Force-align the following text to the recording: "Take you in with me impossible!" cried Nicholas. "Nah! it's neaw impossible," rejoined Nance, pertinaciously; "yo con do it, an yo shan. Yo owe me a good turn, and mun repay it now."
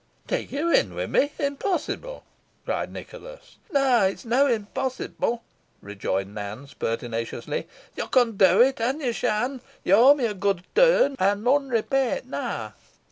"Take 0.27 0.51
you 0.51 0.71
in 0.73 0.95
with 0.95 1.11
me 1.11 1.31
impossible!" 1.37 2.23
cried 2.65 2.91
Nicholas. 2.91 3.57
"Nah! 3.71 4.05
it's 4.05 4.25
neaw 4.25 4.47
impossible," 4.51 5.43
rejoined 5.79 6.33
Nance, 6.33 6.73
pertinaciously; 6.73 7.67
"yo 7.95 8.07
con 8.07 8.31
do 8.35 8.63
it, 8.63 8.81
an 8.81 8.99
yo 8.99 9.11
shan. 9.11 9.61
Yo 9.83 10.09
owe 10.09 10.15
me 10.15 10.25
a 10.25 10.33
good 10.33 10.63
turn, 10.73 11.15
and 11.19 11.43
mun 11.43 11.69
repay 11.69 12.13
it 12.13 12.25
now." 12.25 12.73